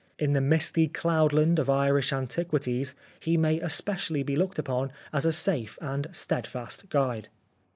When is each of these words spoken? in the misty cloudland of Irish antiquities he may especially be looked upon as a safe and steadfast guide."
in 0.17 0.33
the 0.33 0.41
misty 0.41 0.87
cloudland 0.87 1.59
of 1.59 1.69
Irish 1.69 2.11
antiquities 2.11 2.95
he 3.19 3.37
may 3.37 3.59
especially 3.59 4.23
be 4.23 4.35
looked 4.35 4.57
upon 4.57 4.91
as 5.13 5.27
a 5.27 5.31
safe 5.31 5.77
and 5.79 6.07
steadfast 6.11 6.89
guide." 6.89 7.29